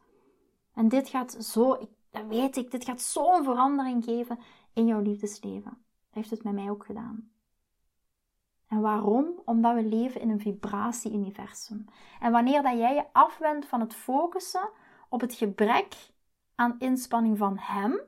[0.74, 1.78] En dit gaat zo,
[2.11, 4.38] dat weet ik, dit gaat zo'n verandering geven
[4.72, 5.70] in jouw liefdesleven.
[5.70, 7.30] Dat heeft het met mij ook gedaan.
[8.68, 9.40] En waarom?
[9.44, 11.85] Omdat we leven in een vibratie-universum.
[12.20, 14.68] En wanneer dat jij je afwendt van het focussen
[15.10, 15.94] op het gebrek
[16.54, 18.00] aan inspanning van hem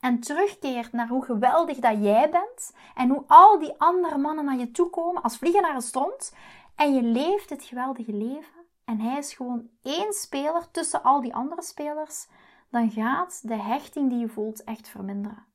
[0.00, 4.58] en terugkeert naar hoe geweldig dat jij bent en hoe al die andere mannen naar
[4.58, 6.34] je toe komen als vliegen naar een stront
[6.74, 11.34] en je leeft het geweldige leven en hij is gewoon één speler tussen al die
[11.34, 12.26] andere spelers,
[12.70, 15.46] dan gaat de hechting die je voelt echt verminderen.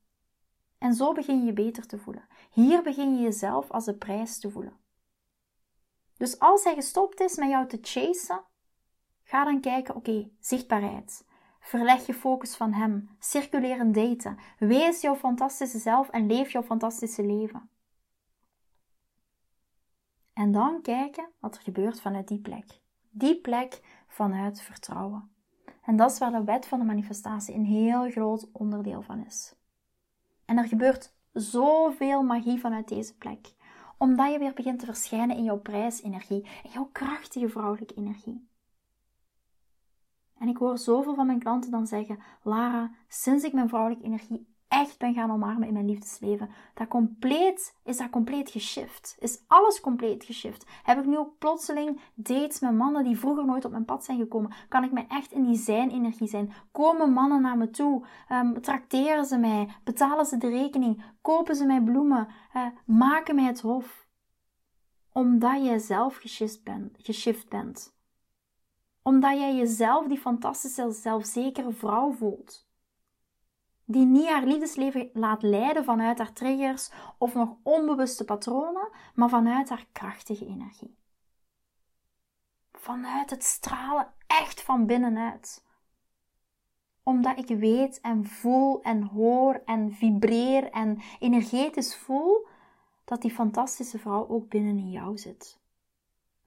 [0.78, 2.28] En zo begin je je beter te voelen.
[2.52, 4.80] Hier begin je jezelf als de prijs te voelen.
[6.18, 8.44] Dus als hij gestopt is met jou te chasen,
[9.32, 11.26] Ga dan kijken, oké, zichtbaarheid.
[11.60, 13.10] Verleg je focus van hem.
[13.20, 14.38] Circuleer en daten.
[14.60, 17.70] Wees jouw fantastische zelf en leef jouw fantastische leven.
[20.34, 22.80] En dan kijken wat er gebeurt vanuit die plek.
[23.10, 25.32] Die plek vanuit vertrouwen.
[25.82, 29.56] En dat is waar de wet van de manifestatie een heel groot onderdeel van is.
[30.46, 33.54] En er gebeurt zoveel magie vanuit deze plek.
[33.98, 38.50] Omdat je weer begint te verschijnen in jouw prijsenergie, in jouw krachtige vrouwelijke energie.
[40.42, 44.48] En ik hoor zoveel van mijn klanten dan zeggen: Lara, sinds ik mijn vrouwelijke energie
[44.68, 49.16] echt ben gaan omarmen in mijn liefdesleven, dat compleet, is dat compleet geshift.
[49.20, 50.66] Is alles compleet geshift.
[50.84, 54.18] Heb ik nu ook plotseling dates met mannen die vroeger nooit op mijn pad zijn
[54.18, 54.54] gekomen?
[54.70, 56.54] Kan ik me echt in die zijn-energie zijn?
[56.72, 58.06] Komen mannen naar me toe?
[58.32, 59.68] Um, trakteren ze mij?
[59.84, 61.04] Betalen ze de rekening?
[61.22, 62.28] Kopen ze mij bloemen?
[62.56, 64.08] Uh, maken mij het hof?
[65.12, 66.62] Omdat je zelf geshift.
[66.98, 68.00] Geshift bent
[69.04, 72.70] omdat jij jezelf die fantastische, zelfzekere vrouw voelt.
[73.86, 79.70] Die niet haar liefdesleven laat leiden vanuit haar triggers of nog onbewuste patronen, maar vanuit
[79.70, 80.98] haar krachtige energie.
[82.72, 85.66] Vanuit het stralen echt van binnenuit.
[87.04, 92.48] Omdat ik weet en voel en hoor en vibreer en energetisch voel
[93.06, 95.61] dat die fantastische vrouw ook binnen in jou zit.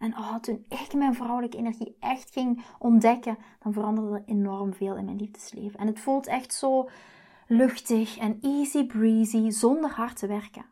[0.05, 4.97] En oh, toen ik mijn vrouwelijke energie echt ging ontdekken, dan veranderde er enorm veel
[4.97, 5.79] in mijn liefdesleven.
[5.79, 6.89] En het voelt echt zo
[7.47, 10.65] luchtig en easy breezy, zonder hard te werken.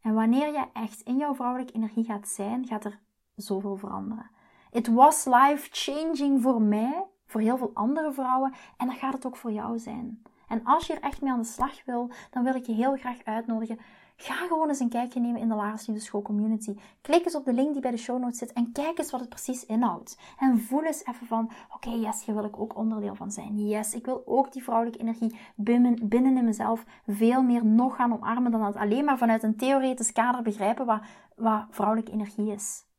[0.00, 3.00] En wanneer je echt in jouw vrouwelijke energie gaat zijn, gaat er
[3.34, 4.30] zoveel veranderen.
[4.70, 9.26] It was life changing voor mij, voor heel veel andere vrouwen, en dat gaat het
[9.26, 10.22] ook voor jou zijn.
[10.48, 12.96] En als je er echt mee aan de slag wil, dan wil ik je heel
[12.96, 13.78] graag uitnodigen.
[14.16, 16.74] Ga gewoon eens een kijkje nemen in de Lara's School Community.
[17.00, 19.20] Klik eens op de link die bij de show notes zit en kijk eens wat
[19.20, 20.18] het precies inhoudt.
[20.38, 23.68] En voel eens even van, oké, yes, hier wil ik ook onderdeel van zijn.
[23.68, 28.12] Yes, ik wil ook die vrouwelijke energie binnen, binnen in mezelf veel meer nog gaan
[28.12, 31.00] omarmen dan dat alleen maar vanuit een theoretisch kader begrijpen wat,
[31.36, 32.90] wat vrouwelijke energie is.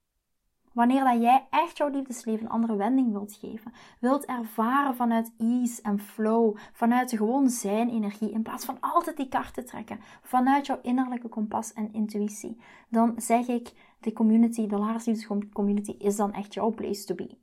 [0.73, 5.81] Wanneer dat jij echt jouw liefdesleven een andere wending wilt geven, wilt ervaren vanuit ease
[5.81, 10.79] en flow, vanuit gewoon zijn energie, in plaats van altijd die kaarten trekken, vanuit jouw
[10.81, 12.57] innerlijke kompas en intuïtie,
[12.89, 17.37] dan zeg ik, de community, de Lars Community is dan echt jouw place to be.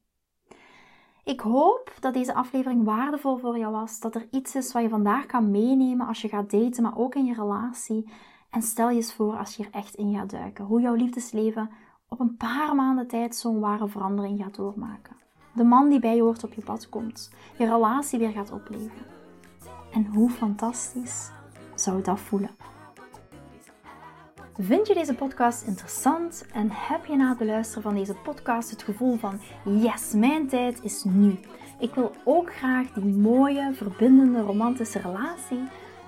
[1.24, 4.00] Ik hoop dat deze aflevering waardevol voor jou was.
[4.00, 7.14] Dat er iets is wat je vandaag kan meenemen als je gaat daten, maar ook
[7.14, 8.10] in je relatie.
[8.50, 10.64] En stel je eens voor als je er echt in gaat duiken.
[10.64, 11.70] Hoe jouw liefdesleven
[12.10, 15.16] op een paar maanden tijd zo'n ware verandering gaat doormaken.
[15.52, 17.30] De man die bij je hoort op je pad komt.
[17.58, 19.06] Je relatie weer gaat opleven.
[19.92, 21.30] En hoe fantastisch
[21.74, 22.50] zou dat voelen?
[24.58, 28.82] Vind je deze podcast interessant en heb je na het beluisteren van deze podcast het
[28.82, 31.38] gevoel van yes, mijn tijd is nu.
[31.78, 35.68] Ik wil ook graag die mooie, verbindende, romantische relatie.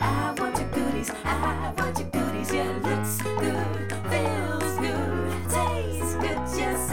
[0.00, 1.10] I want your goodies.
[1.24, 2.52] I want your goodies.
[2.52, 6.38] Yeah, looks good, feels good, tastes good.
[6.58, 6.92] Yes,